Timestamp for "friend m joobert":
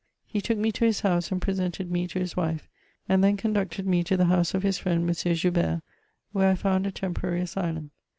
4.79-5.83